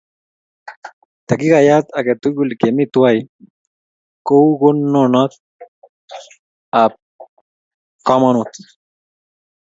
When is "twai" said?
2.93-3.17